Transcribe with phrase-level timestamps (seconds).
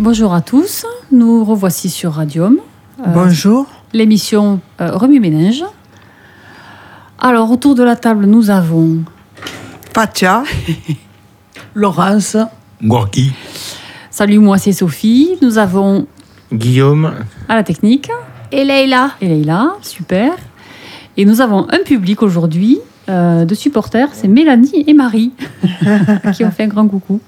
[0.00, 2.58] Bonjour à tous, nous revoici sur Radium.
[3.00, 3.66] Euh, Bonjour.
[3.92, 5.64] L'émission euh, Remue Ménage.
[7.18, 8.98] Alors, autour de la table, nous avons.
[9.92, 10.44] Patia.
[11.74, 12.36] Laurence.
[12.80, 13.32] Gorky.
[14.08, 15.36] Salut, moi c'est Sophie.
[15.42, 16.06] Nous avons.
[16.52, 17.12] Guillaume.
[17.48, 18.08] À la technique.
[18.52, 19.16] Et Leïla.
[19.20, 20.30] Et Leïla, super.
[21.16, 22.78] Et nous avons un public aujourd'hui
[23.08, 25.32] euh, de supporters, c'est Mélanie et Marie
[26.34, 27.20] qui ont fait un grand coucou.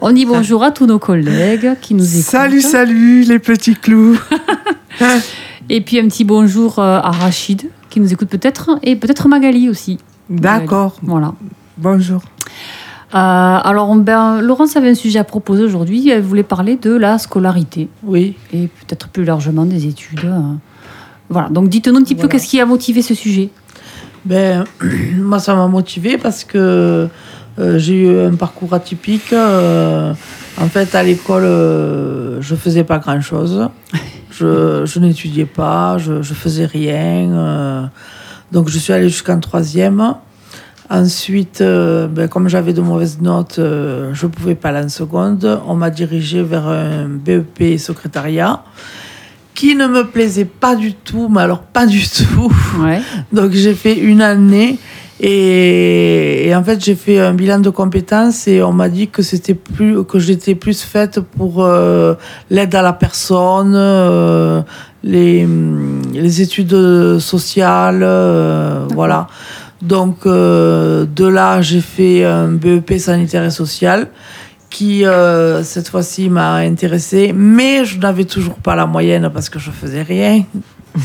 [0.00, 2.30] On dit bonjour à tous nos collègues qui nous écoutent.
[2.30, 4.18] Salut, salut les petits clous.
[5.70, 9.68] et puis un petit bonjour euh, à Rachid qui nous écoute peut-être et peut-être Magali
[9.68, 9.98] aussi.
[10.28, 10.96] D'accord.
[11.02, 11.34] Voilà.
[11.78, 12.22] Bonjour.
[13.14, 16.08] Euh, alors, ben, Laurence avait un sujet à proposer aujourd'hui.
[16.08, 17.88] Elle voulait parler de la scolarité.
[18.02, 18.34] Oui.
[18.52, 20.28] Et peut-être plus largement des études.
[21.28, 21.48] Voilà.
[21.48, 23.50] Donc, dites-nous un petit peu qu'est-ce qui a motivé ce sujet.
[24.24, 24.64] Ben,
[25.16, 27.08] moi, ça m'a motivé parce que
[27.58, 29.32] euh, j'ai eu un parcours atypique.
[29.32, 30.12] Euh,
[30.60, 33.68] en fait, à l'école, euh, je faisais pas grand-chose.
[34.36, 37.30] Je, je n'étudiais pas, je, je faisais rien.
[37.30, 37.82] euh.
[38.50, 40.14] donc, je suis allée jusqu'en troisième.
[40.90, 45.60] Ensuite, ben, comme j'avais de mauvaises notes, je ne pouvais pas aller en seconde.
[45.68, 48.64] On m'a dirigé vers un BEP secrétariat
[49.54, 52.52] qui ne me plaisait pas du tout, mais alors pas du tout.
[52.80, 53.00] Ouais.
[53.32, 54.78] Donc j'ai fait une année
[55.20, 59.22] et, et en fait j'ai fait un bilan de compétences et on m'a dit que
[59.22, 62.14] c'était plus que j'étais plus faite pour euh,
[62.50, 64.60] l'aide à la personne, euh,
[65.04, 65.46] les,
[66.12, 69.28] les études sociales, euh, voilà.
[69.82, 74.08] Donc de là j'ai fait un BEP sanitaire et social
[74.74, 79.58] qui euh, cette fois-ci m'a intéressée, mais je n'avais toujours pas la moyenne parce que
[79.60, 80.42] je faisais rien.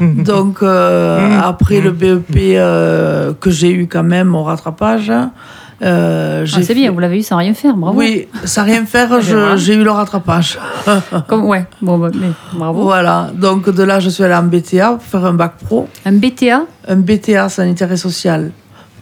[0.00, 5.10] Donc euh, après le BEP euh, que j'ai eu quand même au rattrapage,
[5.82, 7.98] euh, Ah, c'est bien, vous l'avez eu sans rien faire, bravo.
[7.98, 9.56] Oui, sans rien faire, je- Voilà.
[9.56, 10.58] j'ai eu le rattrapage.
[11.28, 12.82] Comme, ouais, bon, bah, mais bravo.
[12.82, 16.12] Voilà, donc de là je suis allée en BTA pour faire un bac pro, Un
[16.12, 18.50] BTA un BTA sanitaire et social,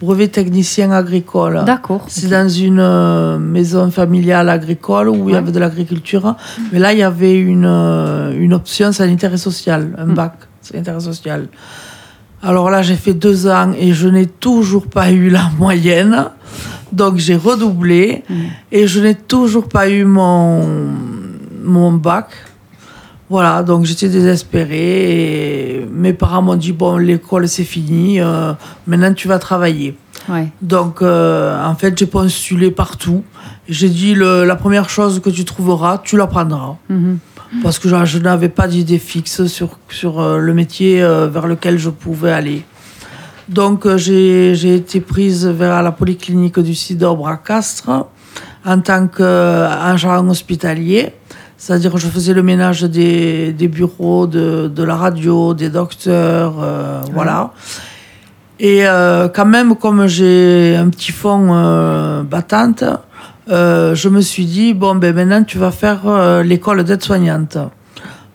[0.01, 1.63] brevet technicien agricole.
[1.67, 2.05] D'accord.
[2.09, 6.37] C'est dans une euh, maison familiale agricole où il y avait de l'agriculture.
[6.73, 10.15] Mais là, il y avait une, euh, une option sanitaire et sociale, un Mm.
[10.15, 11.49] bac sanitaire et social.
[12.43, 16.27] Alors là, j'ai fait deux ans et je n'ai toujours pas eu la moyenne.
[16.93, 18.35] Donc j'ai redoublé Mm.
[18.73, 20.65] et je n'ai toujours pas eu mon,
[21.65, 22.29] mon bac.
[23.31, 25.81] Voilà, donc j'étais désespérée.
[25.81, 28.53] Et mes parents m'ont dit, bon, l'école c'est fini, euh,
[28.87, 29.97] maintenant tu vas travailler.
[30.29, 30.49] Ouais.
[30.61, 33.23] Donc, euh, en fait, j'ai postulé partout.
[33.69, 36.77] J'ai dit, le- la première chose que tu trouveras, tu la prendras.
[36.91, 37.19] Mhm.
[37.63, 41.79] Parce que je, je n'avais pas d'idée fixe sur, sur euh, le métier vers lequel
[41.79, 42.63] je pouvais aller.
[43.49, 47.89] Donc, j'ai été prise vers la polyclinique du Cidre à Castres
[48.67, 51.13] en tant qu'agent hospitalier.
[51.59, 56.55] C'est-à-dire que je faisais le ménage des, des bureaux, de, de la radio, des docteurs,
[56.61, 57.53] euh, voilà.
[58.61, 62.83] Et euh, quand même, comme j'ai un petit fond euh, battante,
[63.51, 66.01] euh, je me suis dit, bon, ben maintenant tu vas faire
[66.43, 67.59] l'école d'aide-soignante.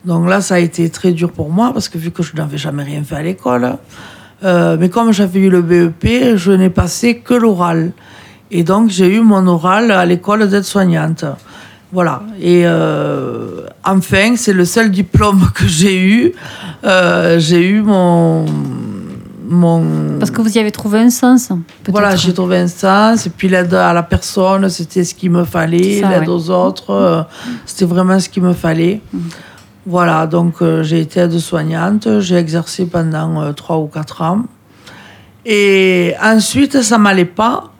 [0.04, 2.58] Donc là, ça a été très dur pour moi, parce que vu que je n'avais
[2.58, 3.76] jamais rien fait à l'école,
[4.42, 7.92] mais comme j'avais eu le BEP, je n'ai passé que l'oral.
[8.50, 11.24] Et donc, j'ai eu mon oral à l'école d'aide-soignante.
[11.94, 12.22] Voilà.
[12.40, 16.32] Et euh, enfin, c'est le seul diplôme que j'ai eu.
[16.82, 18.44] Euh, j'ai eu mon.
[19.48, 21.52] mon Parce que vous y avez trouvé un sens,
[21.88, 23.26] voilà, j'ai trouvé un sens.
[23.26, 26.02] Et puis l'aide à la personne, c'était ce qu'il me fallait.
[26.02, 26.28] L'aide ouais.
[26.28, 27.22] aux autres, euh,
[27.64, 29.00] c'était vraiment ce qu'il me fallait.
[29.12, 29.18] Mm.
[29.86, 32.20] Voilà, donc j'ai été aide-soignante.
[32.20, 34.42] J'ai exercé pendant trois ou quatre ans.
[35.44, 37.70] Et ensuite, ça m'allait pas.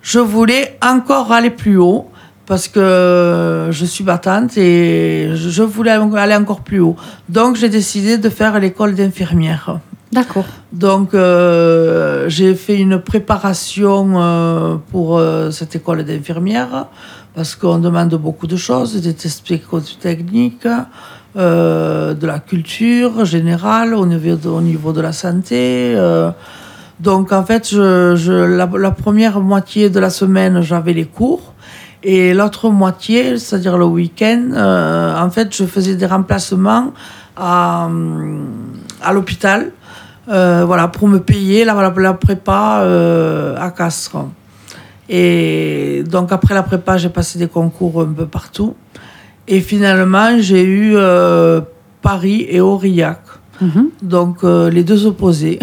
[0.00, 2.08] Je voulais encore aller plus haut
[2.52, 5.92] parce que je suis battante et je voulais
[6.24, 6.96] aller encore plus haut.
[7.30, 9.78] Donc, j'ai décidé de faire l'école d'infirmière.
[10.12, 10.44] D'accord.
[10.70, 16.88] Donc, euh, j'ai fait une préparation euh, pour euh, cette école d'infirmière
[17.34, 20.68] parce qu'on demande beaucoup de choses, des tests psychotechniques,
[21.38, 25.96] euh, de la culture générale au niveau de, au niveau de la santé.
[27.00, 31.51] donc, en fait, je, je- la, la première moitié de la semaine, j'avais les cours.
[32.04, 36.92] Et l'autre moitié, c'est-à-dire le week-end, euh, en fait, je faisais des remplacements
[37.36, 38.46] à, hum,
[39.02, 39.70] à l'hôpital
[40.28, 44.16] euh, voilà, pour me payer la, la, la prépa euh, à Castres.
[45.08, 48.74] Et donc après la prépa, j'ai passé des concours un peu partout.
[49.48, 51.60] Et finalement, j'ai eu euh,
[52.00, 53.20] Paris et Aurillac.
[53.60, 53.90] Mhm.
[54.02, 55.58] Donc euh, les deux opposés.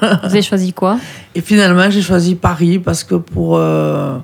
[0.00, 0.98] Vous avez choisi quoi?
[1.34, 4.18] Et finalement, j'ai choisi Paris parce que pour euh, euh,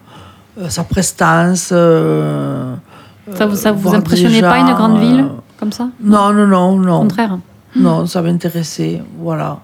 [0.69, 2.75] sa prestance, euh,
[3.35, 5.89] Ça vous, ça vous impressionnait pas une grande ville euh, comme ça?
[6.03, 6.99] Non, non, non, Au non.
[7.01, 7.39] contraire.
[7.77, 9.61] Non, ça m'intéressait, voilà.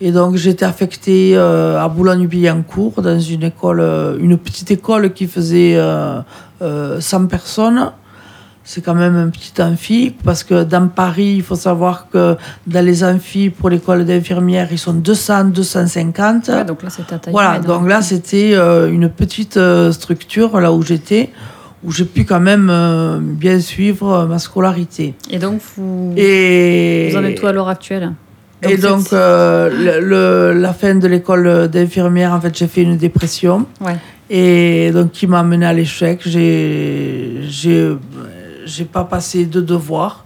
[0.00, 5.26] Et donc j'étais affectée euh, à Boulogne-Billancourt dans une école, euh, une petite école qui
[5.26, 6.20] faisait euh,
[6.62, 7.90] euh, 100 personnes.
[8.70, 12.36] C'est quand même un petit amphi parce que dans Paris, il faut savoir que
[12.66, 16.48] dans les amphis pour l'école d'infirmière, ils sont 200, 250.
[16.48, 20.60] Ouais, donc là, c'était à taille Voilà, donc là c'était euh, une petite euh, structure
[20.60, 21.30] là où j'étais,
[21.82, 25.14] où j'ai pu quand même euh, bien suivre ma scolarité.
[25.30, 28.12] Et donc, vous, Et, vous en êtes où à l'heure actuelle?
[28.62, 32.82] Et donc êtes- euh, le, le- la fin de l'école d'infirmière, en fait j'ai fait
[32.82, 33.96] une dépression Ouais.
[34.28, 36.20] et donc qui m'a amené à l'échec.
[36.26, 37.96] J'ai
[38.68, 40.24] j'ai pas passé deux devoirs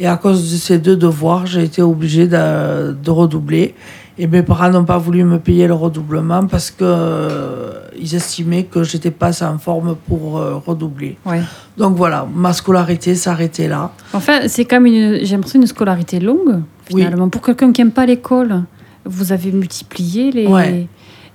[0.00, 3.74] et à cause de ces deux devoirs, j'ai été obligée de, de redoubler.
[4.20, 7.72] Et mes parents n'ont pas voulu me payer le redoublement parce que euh,
[8.16, 11.16] estimaient que j'étais pas en forme pour euh, redoubler.
[11.24, 11.40] Ouais.
[11.76, 13.92] Donc voilà, ma scolarité s'arrêtait là.
[14.12, 16.62] Enfin, c'est même, une, j'ai l'impression, une scolarité longue,
[16.92, 17.02] Oui.
[17.02, 17.28] finalement.
[17.28, 18.62] Pour quelqu'un qui n'aime pas l'école,
[19.04, 20.88] vous avez multiplié les, Ouais.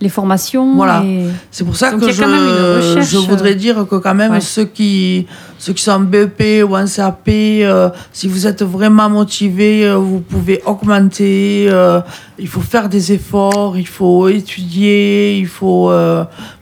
[0.04, 0.76] Les formations.
[0.76, 1.02] Voilà.
[1.04, 4.42] et- C'est pour ça Donc, que je, voudrais dire que quand même Ouais.
[4.42, 5.26] ceux, qui,
[5.58, 9.96] ceux qui sont en BEP ou en CAP, euh, si vous êtes vraiment motivé, euh,
[9.96, 11.68] vous pouvez augmenter.
[11.70, 12.02] euh,
[12.38, 15.90] il faut faire des efforts, il faut étudier, il faut,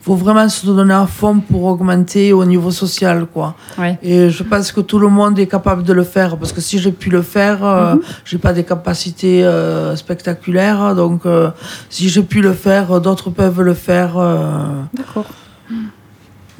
[0.02, 3.28] faut vraiment se donner à fond pour augmenter au niveau social.
[3.32, 3.54] Quoi.
[3.78, 4.00] Ouais.
[4.02, 6.80] Et je pense que tout le monde est capable de le faire parce que si
[6.80, 8.02] j'ai pu le faire, euh, Mhm.
[8.26, 10.96] j'ai pas des capacités euh, spectaculaires.
[10.96, 11.52] Donc, euh,
[11.90, 14.18] si j'ai pu le faire, d'autres peuvent le faire.
[14.18, 15.26] euh, D'accord.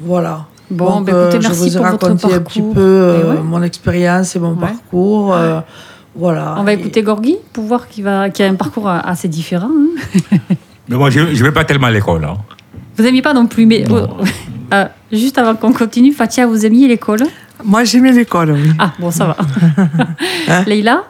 [0.00, 0.46] voilà.
[0.70, 3.36] Bon, Donc, euh, écoutez, je merci vous ai pour raconté un petit peu euh, Et
[3.36, 3.42] ouais.
[3.42, 4.60] mon expérience et mon Ouais.
[4.60, 5.34] parcours.
[5.34, 5.60] euh,
[6.16, 6.54] voilà.
[6.58, 9.68] On va Et- écouter Gorgui pour voir qu'il va, a un parcours assez différent.
[9.70, 10.38] hein.
[10.88, 12.24] Mais moi, je ne vais pas tellement à l'école.
[12.24, 12.36] hein.
[12.96, 14.08] Vous n'aimiez pas non plus, mais Non.
[14.74, 17.24] Euh, juste avant qu'on continue, Fatia, vous aimiez l'école?
[17.62, 18.70] Moi, j'aimais l'école, oui.
[18.78, 19.36] Ah, bon, ça va.
[20.48, 20.64] Hein?
[20.66, 21.04] Leïla?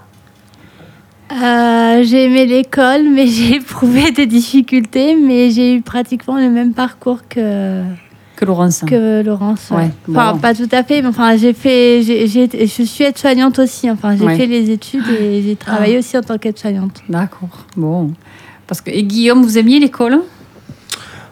[1.33, 6.73] Euh, j'ai aimé l'école, mais j'ai éprouvé des difficultés, mais j'ai eu pratiquement le même
[6.75, 7.83] parcours que,
[8.37, 8.83] Que Laurence.
[8.87, 9.71] que Laurence.
[9.71, 10.39] Ouais, Enfin, bon.
[10.41, 13.89] pas tout à fait, mais enfin, j'ai fait, j'ai, j'ai je suis aide-soignante aussi.
[13.91, 14.37] Enfin, j'ai Ouais.
[14.37, 17.01] fait les études et j'ai travaillé aussi en tant qu'aide-soignante.
[17.09, 17.65] D'accord.
[17.77, 18.11] Bon.
[18.67, 20.19] Parce que, et Guillaume, vous aimiez l'école?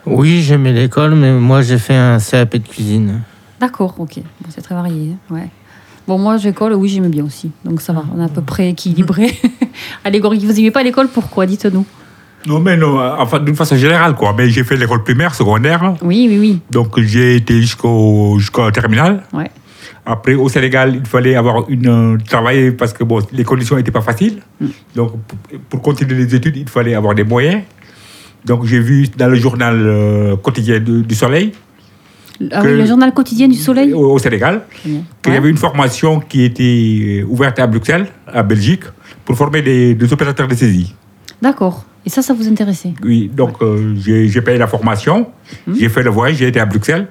[0.06, 3.22] Oui, j'aimais l'école, mais moi j'ai fait un CAP de cuisine.
[3.60, 4.16] D'accord, ok.
[4.40, 5.16] Bon, c'est très varié.
[5.30, 5.48] Ouais.
[6.08, 7.52] Bon, moi, l'école, oui, j'aimais bien aussi.
[7.64, 9.38] Donc ça va, on est à peu près équilibré.
[10.04, 11.84] Allez, Gorgui, vous n'aimez pas l'école, pourquoi Dites-nous?
[12.46, 14.34] Non, mais non, enfin, d'une façon générale, quoi.
[14.36, 15.94] Mais j'ai fait l'école primaire, secondaire.
[16.02, 16.60] Oui, oui, oui.
[16.70, 19.24] Donc, j'ai été jusqu'au jusqu'au terminal.
[19.32, 19.50] Ouais.
[20.06, 23.90] Après, au Sénégal, il fallait avoir une euh, travail parce que bon, les conditions n'étaient
[23.90, 24.40] pas faciles.
[24.58, 24.66] Mm.
[24.96, 25.12] Donc,
[25.68, 27.62] pour continuer les études, il fallait avoir des moyens.
[28.44, 31.52] Donc, j'ai vu dans le journal euh, quotidien du, du Soleil,
[32.52, 35.02] Ah Que- oui, le journal quotidien du Soleil au, au Sénégal, bien.
[35.22, 38.84] qu'il y avait une formation qui était euh, ouverte à Bruxelles, à Belgique,
[39.24, 40.94] pour former des, des opérateurs de saisie.
[41.42, 41.84] D'accord.
[42.06, 42.94] Et ça, ça vous intéressait?
[43.04, 45.26] Oui, donc euh, j'ai payé la formation,
[45.66, 45.74] Hmm.
[45.78, 47.08] j'ai fait le voyage, j'ai été à Bruxelles,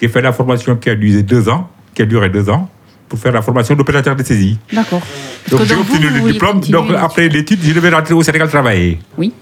[0.00, 2.68] j'ai fait la formation qui a duré deux ans, qui a duré deux ans,
[3.08, 4.58] pour faire la formation d'opérateur de saisie.
[4.72, 5.02] D'accord.
[5.50, 8.98] Donc j'ai obtenu vous le diplôme, donc après l'étude, je devais rentrer au Sénégal travailler,
[9.18, 9.32] Oui.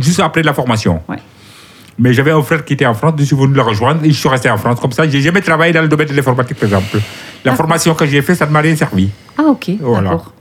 [0.00, 1.00] Juste après la formation.
[1.08, 1.16] Ouais.
[1.98, 4.18] Mais j'avais un frère qui était en France, je suis venu le rejoindre et je
[4.18, 4.80] suis resté en France.
[4.80, 6.96] Comme ça, j'ai jamais travaillé dans le domaine de l'informatique, par exemple.
[6.96, 7.00] La
[7.50, 7.56] D'accord.
[7.58, 9.10] formation que j'ai faite, ça ne m'a rien servi.
[9.36, 9.70] Ah, ok.
[9.80, 10.10] Voilà.
[10.10, 10.32] D'accord.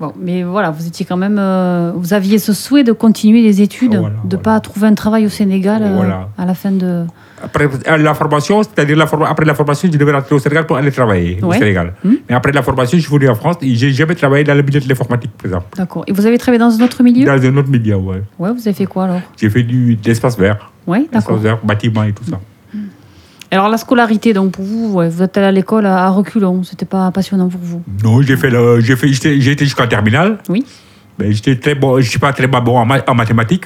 [0.00, 1.36] Bon, mais voilà, vous étiez quand même.
[1.38, 4.42] euh, vous aviez ce souhait de continuer les études, Voilà, de voilà.
[4.42, 6.28] pas trouver un travail au Sénégal euh, Voilà.
[6.38, 7.04] à la fin de.
[7.42, 7.68] Après
[7.98, 10.90] la formation, c'est-à-dire la forma- après la formation, je devais rentrer au Sénégal pour aller
[10.92, 11.58] travailler au Ouais.
[11.58, 11.94] Sénégal.
[12.04, 12.14] Hmm.
[12.28, 14.62] Mais après la formation, je suis venu en France et j'ai jamais travaillé dans le
[14.62, 15.66] milieu de l'informatique, par exemple.
[15.76, 16.04] D'accord.
[16.06, 17.24] Et vous avez travaillé dans un autre milieu?
[17.24, 18.22] Dans un autre milieu, ouais.
[18.38, 19.20] Ouais, vous avez fait quoi alors?
[19.36, 21.36] J'ai fait du, de l'espace vert, Ouais, d'accord.
[21.36, 22.38] l'espace vert, bâtiment et tout ça.
[23.52, 26.62] Alors la scolarité, donc pour vous, ouais, vous êtes allé à l'école à, à reculons,
[26.62, 27.82] c'était pas passionnant pour vous?
[28.04, 30.38] Non, j'ai fait le, j'ai fait, j'étais- j'ai été jusqu'en terminale.
[30.48, 30.64] Oui.
[31.18, 33.64] Mais j'étais très bon, je suis pas tellement bon en, ma- en mathématiques.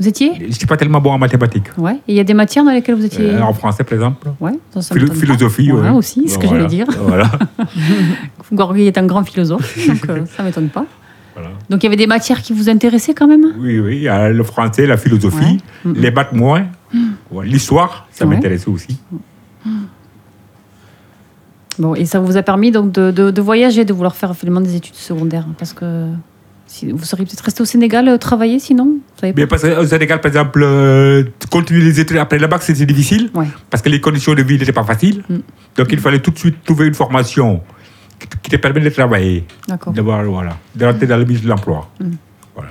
[0.00, 1.76] Vous étiez Je suis pas tellement bon en mathématiques.
[1.76, 1.94] Ouais.
[2.06, 3.30] Et il y a des matières dans lesquelles vous étiez.
[3.30, 4.28] Euh, en français, par exemple.
[4.40, 5.90] Ouais, ça, ça Philo- philosophie, Ouais, ouais.
[5.90, 6.62] aussi, ce que Voilà.
[6.68, 6.86] j'allais dire.
[7.02, 7.30] Voilà.
[8.52, 10.84] Gorgui est un grand philosophe, donc euh, ça m'étonne pas.
[11.34, 11.50] Voilà.
[11.70, 13.44] Donc il y avait des matières qui vous intéressaient quand même?
[13.58, 15.90] Oui, oui, le français, la philosophie, Ouais.
[15.92, 15.94] Mm.
[15.94, 16.66] les maths moins,
[17.30, 18.98] Ouais, l'histoire, ça m'intéressait aussi.
[21.78, 24.60] Bon, et ça vous a permis donc de, de, de voyager, de vouloir faire finalement
[24.60, 26.06] des études secondaires, parce que
[26.68, 30.20] si, vous seriez peut-être resté au Sénégal euh, travailler sinon vous Mais parce qu'au Sénégal,
[30.20, 33.46] par exemple, euh, continuer les études après le bac, c'était difficile, Ouais.
[33.70, 35.22] parce que les conditions de vie n'étaient pas faciles.
[35.28, 35.36] Mm.
[35.76, 37.62] Donc il fallait tout de suite trouver une formation
[38.20, 39.44] qui, qui te permet de travailler,
[39.94, 41.88] d'avoir, voilà, de rentrer dans le milieu de l'emploi.
[42.00, 42.10] Mm.
[42.54, 42.70] Voilà.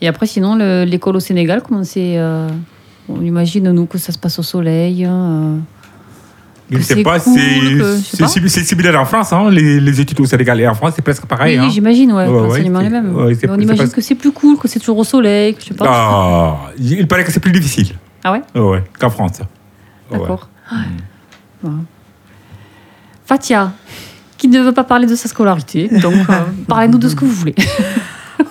[0.00, 2.48] Et après, sinon, le- l'école au Sénégal, comment c'est euh,
[3.08, 5.06] On imagine, nous, que ça se passe au soleil.
[5.06, 7.38] euh, Je ne que sais c'est pas, cool,
[8.48, 11.24] c'est similaire en France, hein, les, les études au Sénégal et en France, c'est presque
[11.26, 11.58] pareil.
[11.58, 11.70] Oui, hein.
[11.70, 12.26] j'imagine, ouais.
[12.26, 13.14] Ouais, ouais, l'enseignement est le c'est- même.
[13.16, 15.62] ouais, c'est- Mais on imagine que c'est plus cool, que c'est toujours au soleil, que
[15.62, 15.84] je sais pas.
[15.88, 19.40] Ah, il paraît que c'est plus difficile Ah ouais Ouais, qu'en France.
[20.10, 20.18] Ouais.
[20.18, 20.48] D'accord.
[21.64, 21.70] Ouais.
[23.26, 23.72] Fatia,
[24.36, 26.34] qui ne veut pas parler de sa scolarité, donc euh,
[26.68, 27.54] parlez-nous de ce que vous voulez.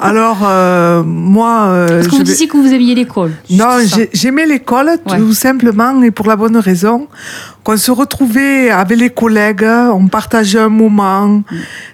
[0.02, 1.68] Alors, euh, moi.
[1.68, 3.32] euh, Parce que je disiez que vous aimiez l'école.
[3.50, 3.78] Non,
[4.14, 5.18] j'aimais l'école Ouais.
[5.18, 7.08] tout simplement et pour la bonne raison
[7.68, 11.44] qu'on se retrouvait avec les collègues, on partageait un moment, Mm.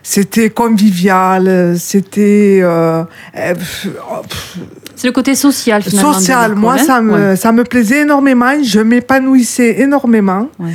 [0.04, 3.04] c'était convivial, c'était euh,
[3.36, 3.54] euh,
[4.96, 6.14] C'est le côté social, finalement.
[6.14, 6.54] social.
[6.54, 7.36] Moi, ça me, Ouais.
[7.36, 10.48] ça me plaisait énormément, je m'épanouissais énormément.
[10.60, 10.74] Ouais.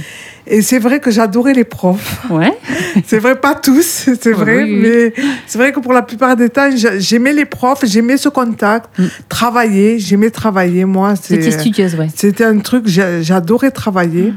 [0.48, 2.24] Et c'est vrai que j'adorais les profs.
[2.30, 2.52] Ouais.
[3.06, 5.12] C'est vrai, pas tous, c'est vrai, oui, mais
[5.46, 8.86] c'est vrai que pour la plupart des temps, j'a- j'aimais les profs, j'aimais ce contact,
[8.98, 9.04] Mm.
[9.28, 11.14] travailler, j'aimais travailler, moi.
[11.22, 12.08] C'était studieuse, ouais.
[12.16, 14.32] C'était un truc, j'a- j'adorais travailler.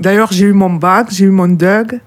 [0.00, 2.00] D'ailleurs, j'ai eu mon bac, j'ai eu mon DUG,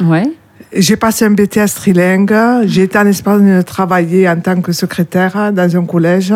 [0.00, 0.30] Ouais.
[0.74, 5.76] j'ai passé un BTS trilingue, j'ai été en Espagne travailler en tant que secrétaire dans
[5.76, 6.32] un collège.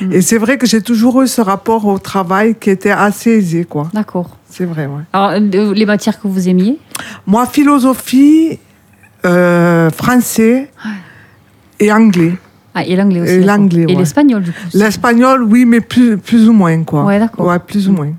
[0.00, 0.12] Mm.
[0.12, 3.64] Et c'est vrai que j'ai toujours eu ce rapport au travail qui était assez aisé,
[3.64, 3.88] quoi.
[3.92, 4.36] D'accord.
[4.48, 5.02] C'est vrai, ouais.
[5.12, 6.78] Alors, euh, les matières que vous aimiez?
[7.26, 8.58] Moi, philosophie,
[9.26, 10.70] euh, français
[11.80, 12.34] et anglais.
[12.76, 13.32] Ah, et l'anglais aussi.
[13.32, 13.94] Et l'anglais, Et ouais.
[13.96, 14.58] l'espagnol, du coup.
[14.74, 17.04] L'espagnol, oui, mais plus, plus ou moins, quoi.
[17.04, 17.46] Ouais, d'accord.
[17.46, 18.12] Ouais, plus ou moins.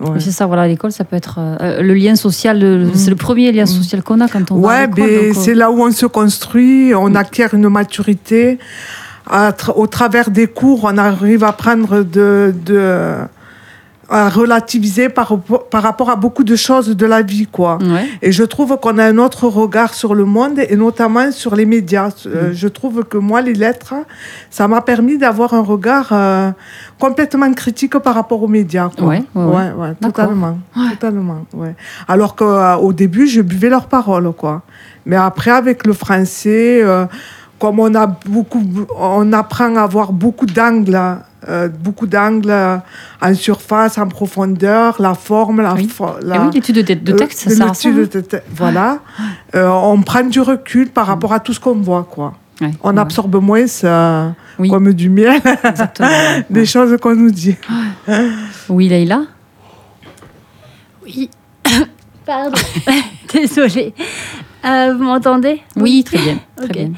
[0.00, 0.20] Ouais.
[0.20, 2.90] C'est ça, voilà, l'école, ça peut être euh, le lien social, Mm.
[2.94, 5.04] c'est le premier lien social qu'on a quand on va à Ouais, l'école.
[5.10, 8.58] euh, c'est là où on se construit, on acquiert une maturité.
[9.30, 13.14] Tra- au travers des cours, on arrive à prendre de, de
[14.08, 15.38] à relativiser par,
[15.70, 17.76] par rapport à beaucoup de choses de la vie, quoi.
[17.82, 18.06] Ouais.
[18.22, 21.66] Et je trouve qu'on a un autre regard sur le monde et notamment sur les
[21.66, 22.08] médias.
[22.08, 22.28] Mm.
[22.28, 23.94] Euh, Je trouve que moi, les lettres,
[24.50, 26.50] ça m'a permis d'avoir un regard euh,
[26.98, 28.88] complètement critique par rapport aux médias.
[28.96, 29.08] Quoi.
[29.08, 29.72] Ouais, ouais, ouais.
[29.76, 30.58] ouais, totalement,
[30.90, 31.44] totalement.
[31.52, 31.74] Ouais.
[32.06, 34.62] Alors qu'au début, je buvais leurs paroles, quoi.
[35.04, 37.04] Mais après, avec le français, euh,
[37.58, 38.62] comme on a beaucoup,
[38.98, 40.98] on apprend à avoir beaucoup d'angles.
[41.48, 42.76] Euh, beaucoup d'angles euh,
[43.20, 45.86] en surface, en profondeur, la forme, la, Oui.
[45.86, 47.88] fo- Et la, oui, l'étude de, de euh, texte, ça à ça.
[47.90, 48.98] l'étude de te- Voilà.
[49.54, 52.34] Euh, on prend du recul par rapport à tout ce qu'on voit, quoi.
[52.60, 54.68] Ouais, On ouais, absorbe moins ça, Oui.
[54.68, 55.40] comme du miel,
[56.50, 57.56] des choses qu'on nous dit.
[58.68, 59.20] Oui, Leïla?
[61.04, 61.30] Oui.
[62.26, 62.58] Pardon.
[63.32, 63.94] Désolée.
[64.64, 65.62] Euh, vous m'entendez?
[65.76, 66.38] Oui, très bien.
[66.56, 66.90] Très bien.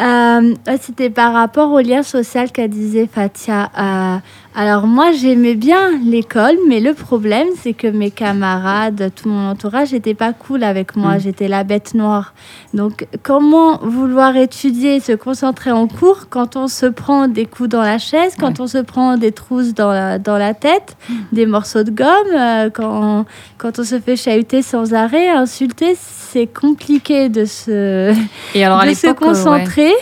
[0.00, 3.70] Euh, C'était par rapport au lien social qu'a disait Fatia.
[3.78, 4.16] Euh,
[4.56, 9.92] alors moi, j'aimais bien l'école, mais le problème, c'est que mes camarades, tout mon entourage,
[9.92, 11.16] n'étaient pas cool avec moi.
[11.16, 11.20] Mm.
[11.20, 12.34] J'étais la bête noire.
[12.72, 17.82] Donc, comment vouloir étudier, se concentrer en cours quand on se prend des coups dans
[17.82, 20.96] la chaise, quand on se prend des trousses dans la, dans la tête,
[21.32, 23.24] des morceaux de gomme, euh, quand,
[23.58, 28.14] quand on se fait chahuter sans arrêt, insulter, c'est compliqué de se
[28.54, 29.16] Et alors, à de se euh, ouais.
[29.16, 29.92] concentrer.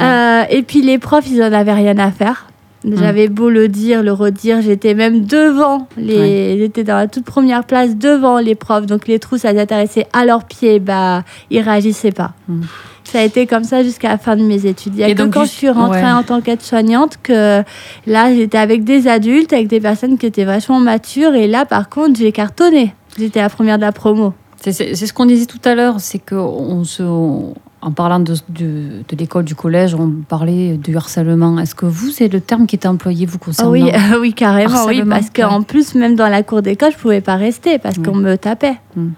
[0.00, 2.47] Euh, et puis les profs, ils en avaient rien à faire.
[2.84, 7.64] J'avais beau le dire, le redire, j'étais même devant les, j'étais dans la toute première
[7.64, 8.86] place devant les profs.
[8.86, 12.32] Donc les trous, ça les intéressait à leurs pieds, bah ils réagissaient pas.
[12.46, 12.62] Mm.
[13.02, 14.92] Ça a été comme ça jusqu'à la fin de mes études.
[14.94, 16.10] Il y a Et que donc, quand je suis rentrée ouais.
[16.12, 17.62] en tant qu'aide-soignante que
[18.06, 21.34] là j'étais avec des adultes, avec des personnes qui étaient vachement matures.
[21.34, 22.94] Et là par contre, j'ai cartonné.
[23.18, 24.34] J'étais la première de la promo.
[24.60, 28.34] C'est ce qu'on disait tout à l'heure, c'est que on se, on- en parlant de,
[28.48, 31.58] de, de l'école, du collège, on parlait du harcèlement.
[31.60, 34.84] Est-ce que vous, c'est le terme qui est employé vous Ah concernant oui, oui, carrément,
[34.86, 38.16] oui, parce qu'en plus, même dans la cour d'école, je pouvais pas rester parce qu'on
[38.16, 38.76] me tapait.
[38.96, 39.08] Mm.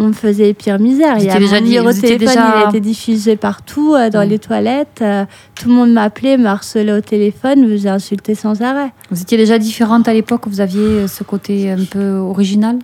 [0.00, 1.16] On me faisait pire misère.
[1.16, 4.10] Vous Il y a étiez mon déjà dit- étiez téléphone, déjà- il diffusé partout, euh,
[4.10, 4.28] dans Mm.
[4.30, 4.98] les toilettes.
[5.02, 5.24] euh,
[5.56, 8.92] tout le monde m'appelait, me harcelait au téléphone, me faisait insulter sans arrêt.
[9.10, 12.78] Vous étiez déjà différente à l'époque, vous aviez euh, ce côté un peu original?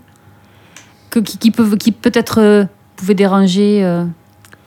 [1.11, 3.85] Que, qui, qui peut, qui peut-être pouvait déranger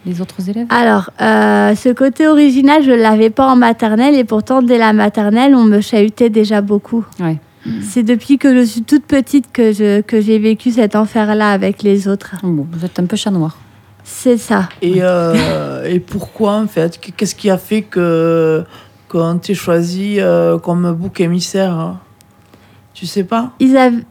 [0.08, 4.62] les autres élèves Alors, euh, ce côté original, je l'avais pas en maternelle et pourtant,
[4.62, 7.06] dès la maternelle, on me chahutait déjà beaucoup.
[7.20, 7.38] Ouais.
[7.82, 11.84] C'est depuis que je suis toute petite que je- que j'ai vécu cet enfer-là avec
[11.84, 12.36] les autres.
[12.42, 13.58] Bon, vous êtes un peu chat noir.
[14.06, 14.70] C'est ça.
[14.82, 16.98] Et, euh, et pourquoi, en fait?
[17.18, 18.64] Qu'est-ce qui a fait que
[19.10, 22.00] qu'on t'ait choisi euh, comme bouc émissaire hein?
[22.94, 23.52] Tu sais pas?
[23.60, 24.06] Ils avaient-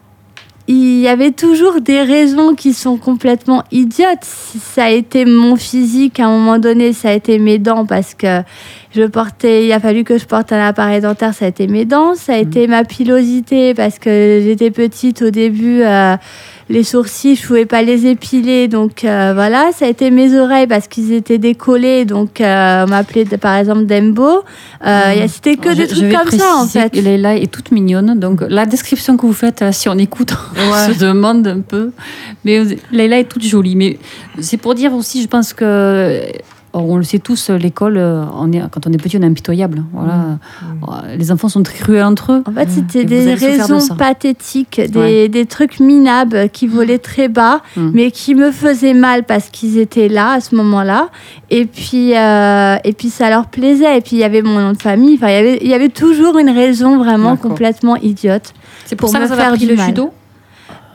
[0.69, 4.25] il y avait toujours des raisons qui sont complètement idiotes.
[4.25, 8.15] Ça a été mon physique à un moment donné, ça a été mes dents parce
[8.15, 8.43] que
[8.95, 11.85] je portais, il a fallu que je porte un appareil dentaire, ça a été mes
[11.85, 12.15] dents.
[12.15, 15.83] Ça a été ma pilosité parce que j'étais petite au début.
[15.83, 16.17] euh,
[16.69, 19.71] les sourcils, je pouvais pas les épiler, donc euh, voilà.
[19.73, 23.87] Ça a été mes oreilles parce qu'ils étaient décollés, donc euh, on m'appelait par exemple
[23.87, 24.43] Dembo.
[24.85, 26.95] Euh, il y a- C'était que des trucs comme ça en fait.
[26.97, 28.19] Leïla est toute mignonne.
[28.19, 31.93] Donc, la description que vous faites, là, si on écoute, on se demande un peu.
[32.45, 33.77] Mais Leïla est toute jolie.
[33.77, 33.99] Mais
[34.41, 36.21] c'est pour dire aussi, je pense que.
[36.79, 39.83] On le sait tous, l'école, euh, on est, quand on est petit, on est impitoyable.
[39.93, 40.39] Voilà.
[40.89, 42.43] Euh, Les enfants sont très cruels entre eux.
[42.47, 43.95] En fait, c'était vous des de raisons ça.
[43.95, 45.29] pathétiques, des, Ouais.
[45.29, 47.91] des trucs minables qui volaient très bas, Mm.
[47.95, 51.09] mais qui me faisaient mal parce qu'ils étaient là à ce moment-là.
[51.51, 53.97] Et puis, euh, et puis ça leur plaisait.
[53.99, 55.15] Et puis il y avait mon nom de famille.
[55.15, 58.53] Enfin, il y avait, il y avait toujours une raison vraiment complètement idiote.
[58.85, 59.87] C'est pour, Pour ça que me avez faire du le mal.
[59.87, 60.11] judo?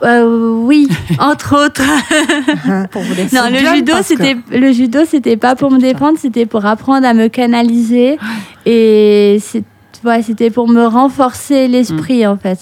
[0.03, 0.87] Euh, oui,
[1.19, 1.81] entre autres.
[2.91, 3.13] pour vous.
[3.35, 6.65] Non, le judo, parce que- c'était le judo, c'était pas pour me défendre, c'était pour
[6.65, 8.17] apprendre à me canaliser
[8.65, 9.63] et c'est
[10.03, 12.59] ouais, c'était pour me renforcer l'esprit en fait.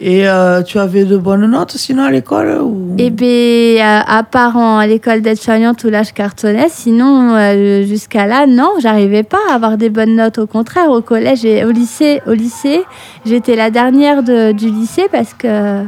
[0.00, 2.94] Et euh, tu avais de bonnes notes sinon à l'école ou...
[2.98, 7.82] Et bien, à, à part en- à l'école d'aide-soignante où là je cartonnais, sinon euh,
[7.84, 10.38] jusqu'à là, non, j'arrivais pas à avoir des bonnes notes.
[10.38, 12.84] Au contraire, au collège et au lycée, au lycée,
[13.26, 15.82] j'étais la dernière de- du lycée parce que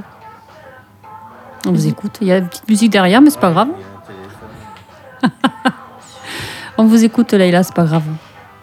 [1.67, 2.19] On vous écoute.
[2.21, 3.69] Il y a une petite musique derrière, mais c'est pas grave.
[6.79, 8.05] on vous écoute, Leïla, c'est pas grave.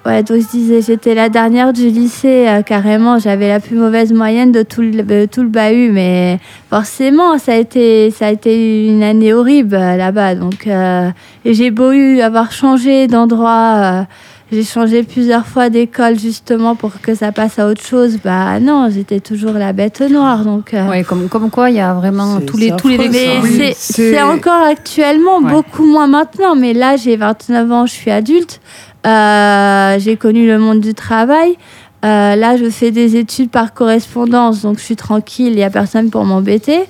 [0.08, 3.20] Ouais, donc je disais, j'étais la dernière du lycée, euh, carrément.
[3.20, 6.40] J'avais la plus mauvaise moyenne de tout le, tout le bahut, mais
[6.70, 10.36] forcément, ça a été, ça a été une année horrible euh, là-bas.
[10.36, 11.10] Donc, euh,
[11.44, 14.08] j'ai beau eu avoir changé d'endroit,
[14.52, 18.18] j'ai changé plusieurs fois d'école justement pour que ça passe à autre chose.
[18.24, 20.44] Bah non, j'étais toujours la bête noire.
[20.46, 22.98] Donc, euh, Ouais, comme, comme quoi, il y a vraiment tous les, tous les.
[23.00, 25.52] Oui, c'est- encore actuellement, Ouais.
[25.52, 26.56] beaucoup moins maintenant.
[26.56, 28.62] Mais là, j'ai 29 ans, je suis adulte.
[29.06, 31.58] Euh, j'ai connu le monde du travail.
[32.06, 35.70] Euh, là, je fais des études par correspondance, donc je suis tranquille, il n'y a
[35.70, 36.82] personne pour m'embêter.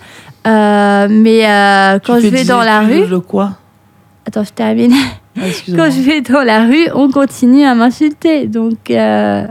[0.46, 3.52] Euh, mais euh, Tu quand je fais vais des dans la rue, De quoi?
[4.28, 4.94] Attends, je termine.
[5.40, 5.42] Ah.
[5.76, 8.48] Quand je vais dans la rue, on continue à m'insulter.
[8.48, 9.46] Donc, euh,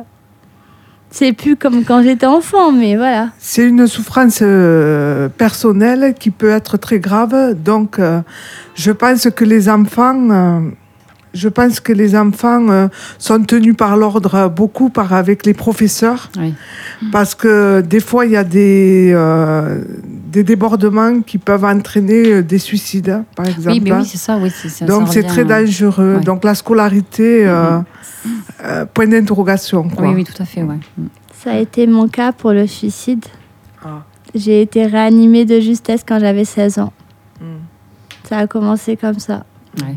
[1.11, 3.30] c'est plus comme quand j'étais enfant, mais voilà.
[3.38, 7.54] C'est une souffrance euh, personnelle qui peut être très grave.
[7.54, 8.21] Donc, euh,
[8.75, 10.61] je pense que les enfants, euh,
[11.33, 16.30] je pense que les enfants euh, sont tenus par l'ordre beaucoup par avec les professeurs,
[16.39, 16.52] Oui.
[17.12, 19.82] parce que des fois il y a des euh,
[20.26, 23.76] des débordements qui peuvent entraîner euh, des suicides, hein, par exemple.
[23.76, 24.36] Oui, mais oui, c'est ça.
[24.39, 24.84] Oui, c'est ça.
[24.84, 26.17] Donc ça c'est très euh, dangereux.
[26.17, 26.21] ouais.
[26.21, 27.78] Donc la scolarité, euh,
[28.65, 29.89] euh, point d'interrogation.
[29.89, 30.08] quoi.
[30.08, 30.62] Oui, oui, tout à fait.
[30.62, 30.78] Ouais.
[31.32, 33.25] Ça a été mon cas pour le suicide.
[33.84, 34.02] Ah.
[34.34, 36.93] J'ai été réanimée de justesse quand j'avais 16 ans.
[37.41, 37.45] Mm.
[38.28, 39.45] Ça a commencé comme ça.
[39.80, 39.97] Ouais.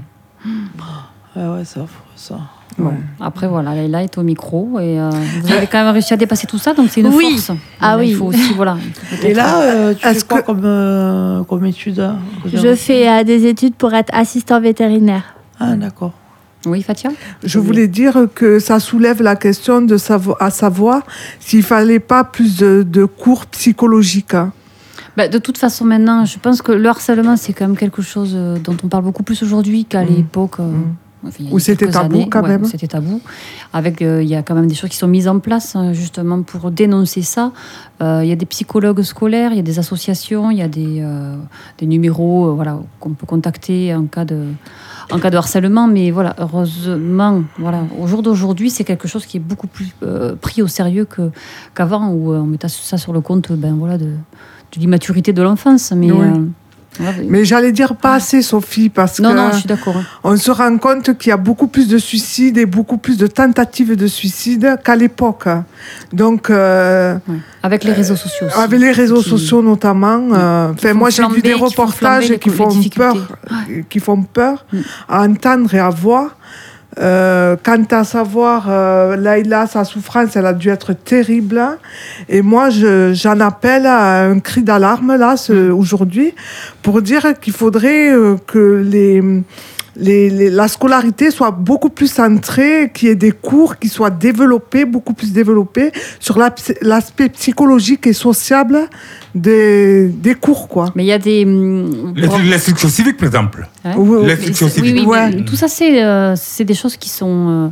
[1.36, 2.40] Ah ouais, c'est affreux ça.
[2.78, 2.94] Bon.
[3.20, 5.10] Après, voilà, Leïla est au micro et euh,
[5.42, 7.32] vous avez quand même réussi à dépasser tout ça, donc c'est une Oui.
[7.38, 7.58] force.
[7.82, 8.14] Ah Il oui.
[8.14, 8.78] faut aussi, voilà.
[9.22, 12.76] il Et là, euh, tu Est-ce fais quoi que- comme, euh, comme étude hein, Je
[12.76, 15.24] fais euh, des études pour être assistant vétérinaire.
[15.60, 16.14] Ah, d'accord.
[16.66, 17.10] Oui, Fatia?
[17.44, 21.02] Je voulais dire que ça soulève la question de savo- à savoir
[21.40, 24.34] s'il fallait pas plus de, de cours psychologiques.
[24.34, 24.52] hein.
[25.18, 28.32] Bah, de toute façon, maintenant, je pense que le harcèlement, c'est quand même quelque chose
[28.36, 30.08] euh, dont on parle beaucoup plus aujourd'hui qu'à Mm.
[30.16, 30.60] l'époque.
[30.60, 30.96] euh, Mm.
[31.26, 32.30] Enfin, Où c'était tabou, années.
[32.30, 32.66] quand Ouais, même.
[32.66, 33.22] C'était tabou.
[33.74, 35.94] Avec, euh, il y a quand même des choses qui sont mises en place hein,
[35.94, 37.52] justement pour dénoncer ça.
[38.02, 40.68] Euh, Il y a des psychologues scolaires, il y a des associations, il y a
[40.68, 41.36] des, euh,
[41.78, 44.46] des numéros euh, voilà, qu'on peut contacter en cas de
[45.12, 49.38] en cas de harcèlement, mais voilà, heureusement, voilà, au jour d'aujourd'hui, c'est quelque chose qui
[49.38, 51.32] est beaucoup plus euh, pris au sérieux que
[51.74, 55.42] qu'avant, où euh, on mettait ça sur le compte, ben voilà, de, de l'immaturité de
[55.42, 55.92] l'enfance.
[55.96, 56.28] Mais, Oui.
[56.98, 59.96] Voilà, Mais j'allais dire pas assez, Sophie, parce non, que non, je suis d'accord.
[59.98, 60.04] hein.
[60.24, 63.28] on se rend compte qu'il y a beaucoup plus de suicides et beaucoup plus de
[63.28, 65.46] tentatives de suicide qu'à l'époque.
[66.12, 67.36] Donc, euh, Ouais.
[67.64, 68.48] Avec les réseaux sociaux.
[68.48, 68.58] aussi.
[68.58, 72.34] avec les réseaux Qui- sociaux notamment, euh, enfin, moi j'ai vu des qui font reportages
[72.38, 73.16] qui font peur,
[73.90, 74.66] qui font peur
[75.08, 76.36] à entendre et à voir.
[76.98, 81.62] Euh, quant à savoir, euh, Laïla, sa souffrance, elle a dû être terrible.
[82.28, 86.34] Et moi, je- j'en appelle à un cri d'alarme là, ce- aujourd'hui,
[86.82, 89.22] pour dire qu'il faudrait euh, que les,
[90.00, 94.10] les, les- la scolarité soit beaucoup plus centrée, qu'il y ait des cours qui soient
[94.10, 96.50] développés, beaucoup plus développés sur la
[96.82, 98.80] l'aspect psychologique et sociable
[99.36, 100.86] des, des cours, quoi.
[100.96, 101.46] Mais il y a des.
[101.46, 103.68] hum, L'instru- L'instruction civique, par exemple.
[103.86, 104.28] Hein Oui, oui.
[104.28, 104.96] L'instruction Oui, civique.
[105.02, 105.30] oui, Ouais.
[105.36, 107.68] mais tout ça, c'est euh, c'est des choses qui sont, euh,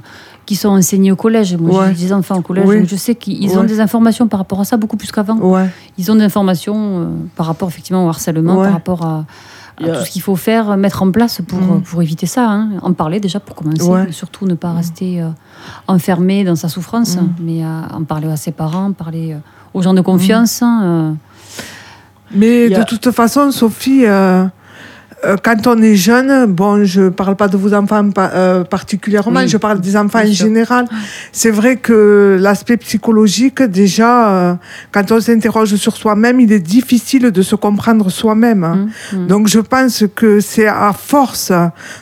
[0.46, 1.56] qui sont enseignées au collège.
[1.58, 1.94] Moi, Ouais.
[1.96, 2.80] j'ai des enfants au collège, Oui.
[2.80, 3.66] donc je sais qu'ils ont Ouais.
[3.68, 5.38] des informations par rapport à ça beaucoup plus qu'avant.
[5.38, 5.66] Ouais.
[5.98, 8.64] Ils ont des informations euh, par rapport effectivement au harcèlement, Ouais.
[8.66, 9.26] par rapport à,
[9.78, 11.72] tout ce qu'il faut faire, euh, mettre en place pour, Mhm.
[11.72, 12.50] euh, pour éviter ça.
[12.50, 12.70] hein.
[12.82, 14.06] En parler déjà pour commencer, Ouais.
[14.06, 15.30] mais surtout ne pas rester euh,
[15.88, 17.30] enfermé dans sa souffrance, Mhm.
[17.42, 19.38] mais en parler à ses parents, parler euh,
[19.74, 20.62] aux gens de confiance.
[20.64, 21.14] hein, euh.
[22.34, 24.04] Mais de toute façon, Sophie,
[25.44, 29.58] quand on est jeune, bon, je parle pas de vos enfants euh, particulièrement, Oui, je
[29.58, 30.46] parle des enfants bien en sûr.
[30.46, 30.86] général.
[31.32, 34.54] C'est vrai que l'aspect psychologique, déjà, euh,
[34.92, 38.60] quand on s'interroge sur soi-même, il est difficile de se comprendre soi-même.
[39.14, 39.28] Mmh, mmh.
[39.28, 41.52] Donc je pense que c'est à force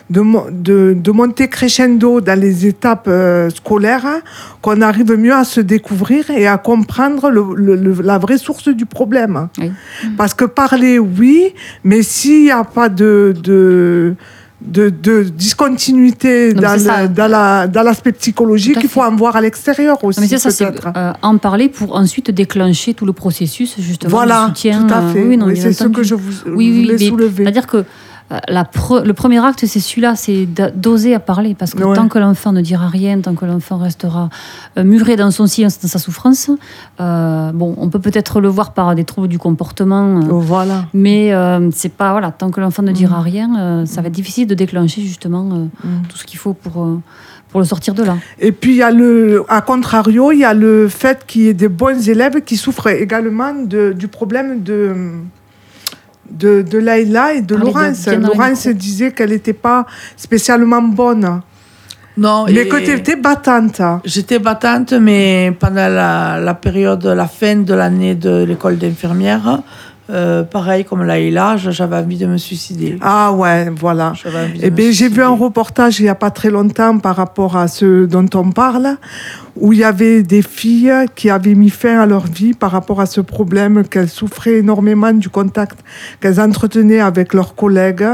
[0.10, 4.22] de, de, de monter crescendo dans les étapes euh, scolaires
[4.62, 8.68] qu'on arrive mieux à se découvrir et à comprendre le- le- le- la vraie source
[8.68, 9.48] du problème.
[9.60, 9.72] Oui.
[10.18, 14.16] Parce que parler, oui, mais s'il n'y a pas de, de,
[14.62, 19.36] de, de discontinuité Non, dans, le- dans la- dans l'aspect psychologique, il faut en voir
[19.36, 20.20] à l'extérieur aussi.
[20.20, 20.66] Non, mais c'est ça, c'est
[20.98, 24.84] euh, en parler pour ensuite déclencher tout le processus justement Voilà, de soutien.
[24.88, 25.24] tout à euh, fait.
[25.24, 27.44] oui, non, Oui, bien c'est ce que je vous, Oui, oui, voulais mais soulever.
[27.44, 27.84] C'est-à-dire que euh,
[28.48, 31.54] la pre- le premier acte, c'est celui-là, c'est d'oser à parler.
[31.54, 31.96] Parce que Ouais.
[31.96, 34.30] tant que l'enfant ne dira rien, tant que l'enfant restera
[34.78, 36.50] euh, muré dans son silence, dans sa souffrance,
[37.00, 40.18] euh, bon, on peut peut-être le voir par des troubles du comportement.
[40.18, 40.86] euh, Voilà.
[40.94, 43.24] Mais euh, c'est pas voilà, tant que l'enfant ne dira Mm.
[43.24, 46.08] rien, euh, ça va être difficile de déclencher justement euh, Mm.
[46.10, 47.00] tout ce qu'il faut pour euh,
[47.52, 48.18] pour le sortir de là.
[48.40, 51.48] Et puis, il y a le, à contrario, il y a le fait qu'il y
[51.48, 54.94] ait des bons élèves qui souffrent également de, du problème de,
[56.30, 58.08] de, de Laïla et de bien- Laurence.
[58.08, 59.86] Laurence disait qu'elle n'était pas
[60.18, 61.42] spécialement bonne,
[62.18, 63.82] Non, mais que tu étais battante.
[64.06, 69.62] J'étais battante, mais pendant la, la période, la fin de l'année de l'école d'infirmière,
[70.12, 72.98] euh, pareil comme Laïla, j'avais envie de me suicider.
[73.02, 74.14] Ah ouais, voilà.
[74.62, 77.68] Eh bien, j'ai vu un reportage il n'y a pas très longtemps par rapport à
[77.68, 78.98] ce dont on parle,
[79.56, 83.00] où il y avait des filles qui avaient mis fin à leur vie par rapport
[83.00, 85.80] à ce problème, qu'elles souffraient énormément du contact
[86.20, 88.06] qu'elles entretenaient avec leurs collègues,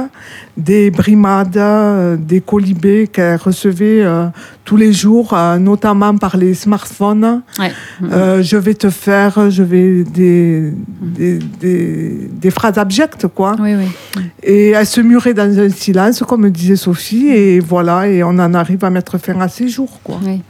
[0.58, 4.28] des brimades, euh, des colibés qu'elles recevaient euh,
[4.66, 7.42] tous les jours, euh, notamment par les smartphones.
[7.58, 7.72] Ouais.
[8.04, 13.56] Euh, je vais te faire, je vais des, des, des, des phrases abjectes, quoi.
[13.60, 14.22] Oui, oui.
[14.44, 18.54] Et elle se murait dans un silence, comme disait Sophie, et voilà, et on en
[18.54, 20.20] arrive à mettre fin à ses jours, quoi.
[20.24, 20.42] oui.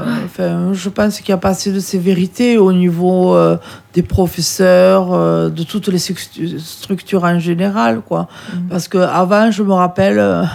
[0.00, 3.56] Euh, enfin, je pense qu'il n'y a pas assez de sévérité au niveau euh,
[3.94, 8.00] des professeurs, euh, de toutes les structu- structures en général.
[8.00, 8.28] Quoi.
[8.70, 10.46] Parce qu'avant, je me rappelle,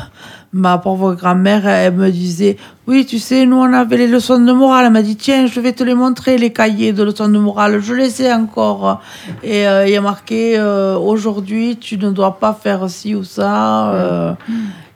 [0.51, 4.51] ma pauvre grand-mère, elle me disait Oui, tu sais, nous, on avait les leçons de
[4.51, 4.85] morale.
[4.87, 7.79] Elle m'a dit Tiens, je vais te les montrer, les cahiers de leçons de morale.
[7.81, 9.01] Je les ai encore.
[9.43, 13.23] Et euh, il y a marqué euh, Aujourd'hui, tu ne dois pas faire ci ou
[13.23, 13.91] ça.
[13.93, 14.33] euh,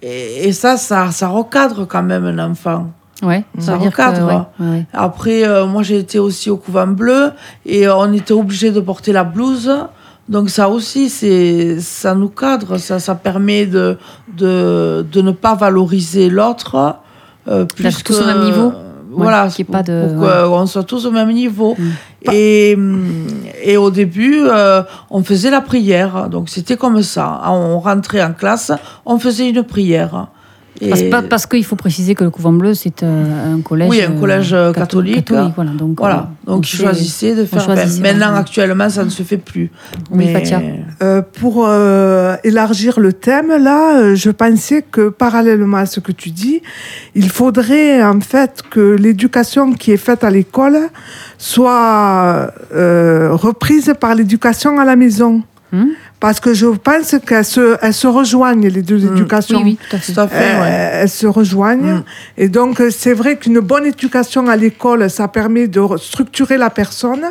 [0.01, 2.88] et, et ça, ça, ça recadre quand même un enfant.
[3.24, 4.28] Ouais, Ça ça veut dire que, recadre.
[4.28, 4.86] ouais, ouais, ouais.
[4.94, 7.32] Après, euh, moi, j'ai été aussi au couvent bleu
[7.66, 9.72] et euh, on était obligé de porter la blouse.
[10.30, 13.98] Donc ça aussi, c'est, ça nous cadre, ça, ça permet de,
[14.38, 16.96] de, de ne pas valoriser l'autre
[17.50, 18.72] euh, plus D'être tous que- au même niveau
[19.12, 20.44] Voilà, pas de- pour ouais.
[20.46, 21.76] qu'on soit tous au même niveau.
[21.78, 22.32] Mm.
[22.32, 23.04] Et, hum,
[23.64, 26.30] et au début, euh, on faisait la prière.
[26.30, 27.42] Donc c'était comme ça.
[27.48, 28.72] On rentrait en classe,
[29.06, 30.28] on faisait une prière.
[30.82, 33.90] Et- Parce, pas- parce qu'il faut préciser que le couvent bleu, c'est euh, un collège.
[33.90, 35.32] Oui, un collège, euh, catho- catholique.
[35.56, 36.16] voilà, donc, Voilà,
[36.48, 37.62] euh, donc on ils choisissaient de faire.
[37.64, 39.70] choisissait, ben, maintenant, actuellement, ça ne se fait plus.
[40.12, 40.62] Oui, Fatia.
[41.04, 46.12] Euh, pour euh, élargir le thème, là, euh, je pensais que parallèlement à ce que
[46.12, 46.62] tu dis,
[47.14, 50.80] il faudrait en fait que l'éducation qui est faite à l'école
[51.38, 55.44] soit euh, reprise par l'éducation à la maison.
[55.72, 55.86] Hmm
[56.24, 59.14] Parce que je pense qu'elles se, elles se rejoignent, les deux Hmm.
[59.18, 59.58] éducations.
[59.62, 60.14] Oui, oui, tout à fait.
[60.14, 60.90] Tout à fait, Euh, ouais.
[61.02, 61.96] Elles se rejoignent.
[61.96, 62.04] Mm.
[62.38, 66.70] Et donc, c'est vrai qu'une bonne éducation à l'école, ça permet de re- structurer la
[66.70, 67.26] personne.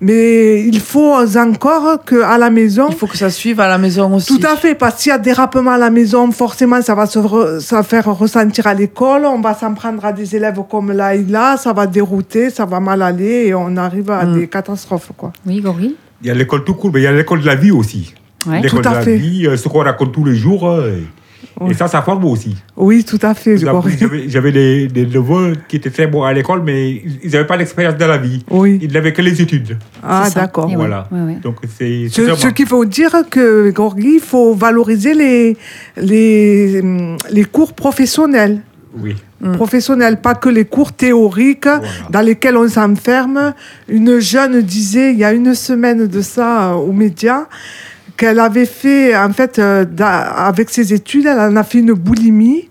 [0.00, 4.14] Mais il faut encore qu'à la maison, Il faut que ça suive à la maison
[4.14, 4.38] aussi.
[4.38, 7.18] tout à fait, parce qu'il y a dérapement à la maison, forcément, ça va se
[7.18, 9.24] re- ça va faire ressentir à l'école.
[9.24, 12.64] On va s'en prendre à des élèves comme là et là, ça va dérouter, ça
[12.66, 14.34] va mal aller et on arrive à Mm.
[14.38, 15.10] des catastrophes.
[15.16, 15.32] Quoi.
[15.44, 17.56] Oui, Gori Il y a l'école tout court, mais il y a l'école de la
[17.56, 18.14] vie aussi.
[18.46, 18.60] Ouais.
[18.62, 19.16] L'école Tout à de la fait.
[19.16, 20.68] vie, euh, ce qu'on raconte tous les jours.
[20.68, 21.06] euh, et-
[21.60, 21.70] Ouais.
[21.72, 22.56] Et ça, ça forme aussi.
[22.76, 23.56] Oui, tout à fait.
[24.28, 27.96] J'avais des, des neveux qui étaient très bons à l'école, mais ils n'avaient pas d'expérience
[27.96, 28.44] de la vie.
[28.50, 28.78] Oui.
[28.80, 29.76] Ils n'avaient que les études.
[30.02, 30.70] Ah, d'accord.
[30.72, 31.08] Voilà.
[31.42, 35.56] Donc, c'est Ce, qu'il faut dire que, Gorgui, il faut valoriser les,
[35.96, 36.82] les,
[37.30, 38.60] les cours professionnels.
[38.96, 39.16] Oui.
[39.40, 39.52] Mm.
[39.52, 41.88] Professionnels, pas que les cours théoriques Voilà.
[42.10, 43.54] dans lesquels on s'enferme.
[43.88, 47.46] Une jeune disait il y a une semaine de ça euh, aux médias
[48.18, 49.86] qu'elle avait fait, en fait, euh,
[50.36, 52.68] avec ses études, elle en a fait une boulimie.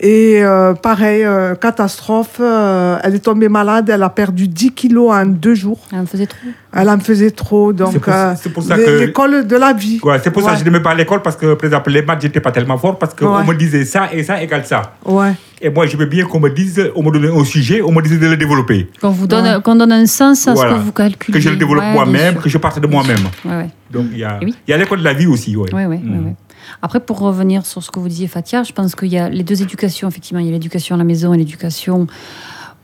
[0.00, 5.10] Et euh, pareil, euh, catastrophe, euh, elle est tombée malade, elle a perdu 10 kilos
[5.12, 5.80] en deux jours.
[5.92, 6.38] Elle me faisait trop.
[6.72, 8.34] Elle en faisait trop, donc C'est pour- euh,
[8.68, 9.98] ça que- l'école de la vie.
[10.04, 12.02] Ouais, c'est pour ça que je n'aimais pas à l'école parce que, par exemple, les
[12.02, 13.44] maths, j'étais pas tellement fort parce qu'on Ouais.
[13.44, 14.82] me disait ça et ça égale ça.
[15.04, 15.32] Ouais.
[15.60, 18.00] Et moi, je veux bien qu'on me dise, on me donne un sujet, on me
[18.02, 18.88] dise de le développer.
[19.00, 20.70] Qu'on vous donne, qu'on donne un sens à Voilà.
[20.72, 21.32] ce que vous calculez.
[21.36, 23.24] Que je le développe Ouais, moi-même, que je parte de moi-même.
[23.44, 23.70] Ouais, ouais.
[23.90, 24.54] Donc, il y a, oui.
[24.68, 25.56] y a l'école de la vie aussi.
[25.56, 25.72] Ouais.
[25.74, 26.12] Ouais, ouais, Mm.
[26.18, 26.34] ouais, ouais.
[26.82, 29.42] Après, pour revenir sur ce que vous disiez, Fatia, je pense qu'il y a les
[29.42, 30.38] deux éducations, effectivement.
[30.40, 32.06] Il y a l'éducation à la maison et l'éducation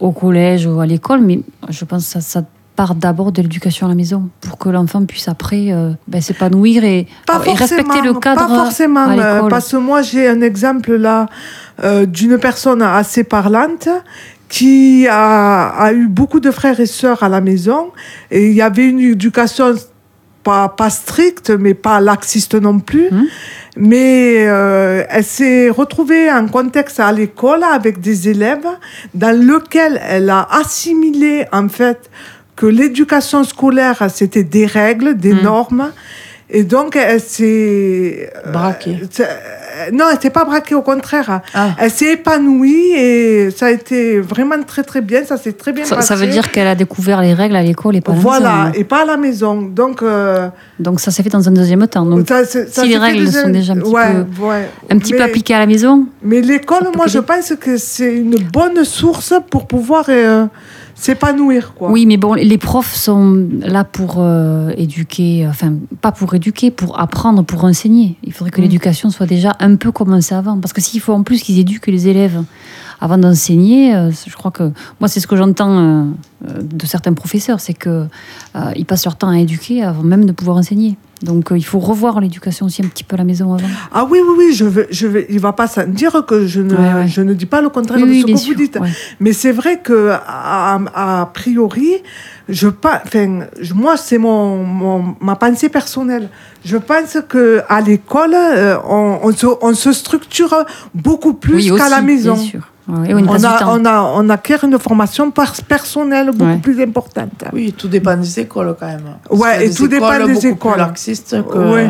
[0.01, 2.43] au collège ou à l'école, mais je pense que ça, ça
[2.77, 6.85] part d'abord de l'éducation à la maison pour que l'enfant puisse après euh, ben, s'épanouir
[6.85, 7.07] et,
[7.47, 11.27] et respecter le cadre Pas forcément, à euh, parce que moi j'ai un exemple là
[11.83, 13.89] euh, d'une personne assez parlante
[14.49, 17.93] qui a, a eu beaucoup de frères et sœurs à la maison
[18.31, 19.75] et il y avait une éducation
[20.45, 23.11] pas, pas stricte mais pas laxiste non plus.
[23.11, 23.27] Mhm.
[23.77, 28.69] Mais euh, elle s'est retrouvée en contexte à l'école avec des élèves
[29.15, 32.09] dans lequel elle a assimilé en fait
[32.57, 35.43] que l'éducation scolaire c'était des règles, des Mhm.
[35.43, 35.91] normes.
[36.51, 38.31] Et donc, elle s'est.
[38.47, 38.99] euh, Braquée.
[39.21, 39.25] euh,
[39.93, 41.41] non, elle s'est pas braquée, au contraire.
[41.55, 41.71] Ah.
[41.79, 45.25] Elle s'est épanouie et ça a été vraiment très, très bien.
[45.25, 46.09] Ça s'est très bien Ça, passé.
[46.09, 48.49] ça veut dire qu'elle a découvert les règles à l'école et pas à la Voilà,
[48.51, 48.73] maison, hein.
[48.75, 49.63] et pas à la maison.
[49.63, 52.05] Donc, euh, Donc ça s'est fait dans un deuxième temps.
[52.05, 54.03] Donc ça, c'est- ça si les règles sont déjà un petit ouais,
[54.37, 54.69] peu- ouais.
[54.91, 56.07] un petit peu Mais- appliqué à la maison.
[56.23, 60.45] Mais l'école, moi, je pense que c'est une bonne source pour pouvoir euh,
[60.95, 61.75] s'épanouir.
[61.75, 61.91] quoi.
[61.91, 66.99] Oui, mais bon, les profs sont là pour euh, éduquer, enfin, pas pour éduquer, pour
[67.01, 68.17] apprendre, pour enseigner.
[68.25, 68.65] Il faudrait que Mm.
[68.65, 70.59] l'éducation soit déjà un peu commencée avant.
[70.59, 72.43] Parce que s'il faut en plus qu'ils éduquent les élèves
[73.01, 76.05] avant d'enseigner, euh, je crois que moi, c'est ce que j'entends euh,
[76.49, 78.05] euh, de certains professeurs, c'est que
[78.77, 80.97] ils passent leur temps à éduquer avant même de pouvoir enseigner.
[81.23, 83.67] Donc, il faut revoir l'éducation aussi un petit peu à la maison avant.
[83.93, 86.61] Ah oui, oui, oui, je vais, je vais, il va pas s'en dire que je
[86.61, 87.09] ne, Ouais, ouais.
[87.09, 88.77] je ne dis pas le contraire Oui, de ce que sûr, vous dites.
[88.79, 88.91] ouais.
[89.21, 91.95] Mais c'est vrai que a, a- a priori,
[92.49, 96.29] je pas, enfin, moi c'est mon, mon- ma pensée personnelle.
[96.65, 98.37] Je pense que à l'école,
[98.89, 100.55] on, on se, on se structure
[100.95, 102.35] beaucoup plus oui, qu'à la maison.
[102.35, 102.69] Bien sûr.
[103.07, 105.33] Et on a, on, a, on acquiert une formation
[105.67, 106.59] personnelle beaucoup Ouais.
[106.59, 107.45] plus importante.
[107.53, 109.01] Oui, tout dépend des écoles quand même.
[109.31, 110.73] Ouais, et tout dépend écoles des beaucoup écoles.
[110.73, 111.59] plus laxistes que.
[111.73, 111.89] Ouais.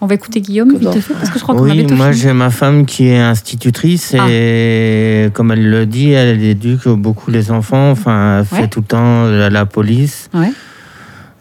[0.00, 2.32] On va écouter Guillaume Que vite fait, parce que je crois qu'on Oui, moi j'ai
[2.32, 4.26] ma femme qui est institutrice Ah.
[4.28, 7.90] et comme elle le dit, elle éduque beaucoup les enfants.
[7.90, 8.68] Enfin, elle fait Ouais.
[8.68, 10.28] tout le temps la, la police.
[10.34, 10.52] Ouais.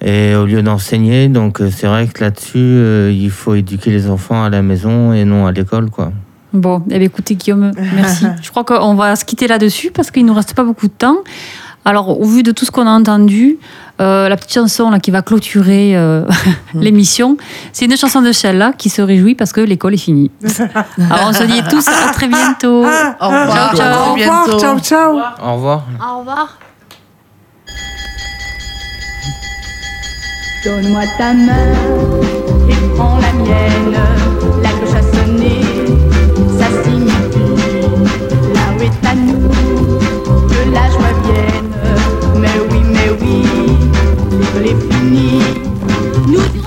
[0.01, 4.09] Et au lieu d'enseigner, donc euh, c'est vrai que là-dessus, euh, il faut éduquer les
[4.09, 6.11] enfants à la maison et non à l'école, quoi.
[6.53, 8.25] Bon, eh bien, écoutez Guillaume, merci.
[8.41, 11.17] Je crois qu'on va se quitter là-dessus parce qu'il nous reste pas beaucoup de temps.
[11.85, 13.57] Alors, au vu de tout ce qu'on a entendu,
[13.99, 16.23] euh, la petite chanson là, qui va clôturer euh,
[16.73, 17.37] l'émission,
[17.73, 20.31] c'est une chanson de Sheila qui se réjouit parce que l'école est finie.
[21.09, 22.85] Alors, on se dit tous à très bientôt.
[22.85, 23.75] Ah, Au revoir.
[23.75, 23.87] Ciao, ciao.
[23.87, 25.19] à au revoir, ciao, ciao.
[25.43, 25.85] Au revoir.
[25.99, 26.57] Au revoir.
[30.63, 31.73] Donne-moi ta main
[32.69, 33.97] et prends la mienne.
[38.83, 39.49] Est à nous
[40.49, 41.71] que la joie vienne.
[42.35, 43.45] Mais oui, mais oui,
[44.31, 45.41] l'école est finie.
[46.27, 46.62] Nous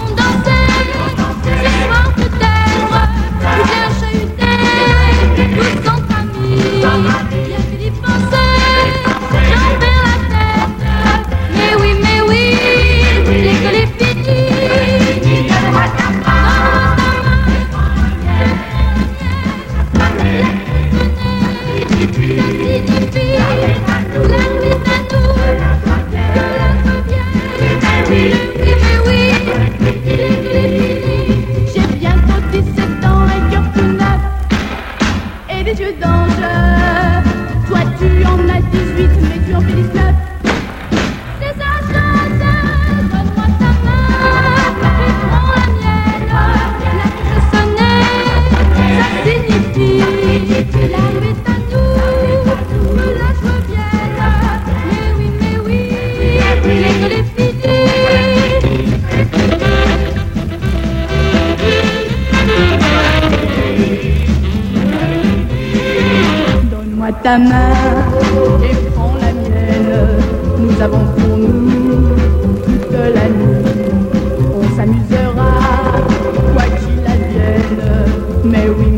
[76.52, 77.82] quoi qu'il advienne.
[78.44, 78.95] Mais oui,